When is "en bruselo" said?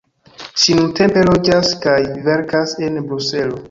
2.91-3.59